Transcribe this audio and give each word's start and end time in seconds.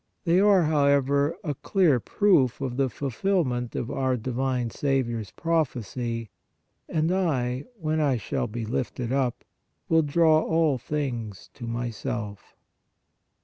They 0.23 0.39
are, 0.39 0.63
however, 0.63 1.37
a 1.43 1.53
clear 1.53 1.99
proof 1.99 2.59
of 2.59 2.75
the 2.75 2.89
fulfilment 2.89 3.75
of 3.75 3.91
our 3.91 4.17
divine 4.17 4.71
Saviour 4.71 5.19
s 5.21 5.29
prophecy:" 5.29 6.31
And 6.89 7.11
I, 7.11 7.65
when 7.79 7.99
I 7.99 8.17
shall 8.17 8.47
be 8.47 8.65
lifted 8.65 9.13
up, 9.13 9.43
will 9.89 10.01
draw 10.01 10.41
all 10.41 10.79
things 10.79 11.51
to 11.53 11.67
Myself." 11.67 12.55